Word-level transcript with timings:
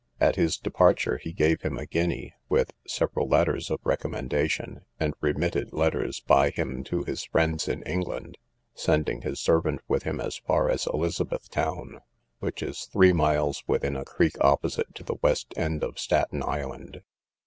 At 0.19 0.35
his 0.35 0.57
departure 0.57 1.19
he 1.19 1.31
gave 1.31 1.61
him 1.61 1.77
a 1.77 1.85
guinea, 1.85 2.33
with 2.49 2.73
several 2.87 3.27
letters 3.27 3.69
of 3.69 3.79
recommendation, 3.83 4.81
and 4.99 5.13
remitted 5.21 5.73
letters 5.73 6.21
by 6.21 6.49
him 6.49 6.83
to 6.85 7.03
his 7.03 7.25
friends 7.25 7.67
in 7.67 7.83
England, 7.83 8.39
sending 8.73 9.21
his 9.21 9.39
servant 9.39 9.79
with 9.87 10.01
him 10.01 10.19
as 10.19 10.37
far 10.37 10.71
as 10.71 10.87
Elizabeth 10.91 11.51
town, 11.51 11.99
which 12.39 12.63
is 12.63 12.85
three 12.91 13.13
miles 13.13 13.63
within 13.67 13.95
a 13.95 14.03
creek 14.03 14.33
opposite 14.43 14.95
to 14.95 15.03
the 15.03 15.17
west 15.21 15.53
end 15.55 15.83
of 15.83 15.99
Staten 15.99 16.41
island. 16.41 17.03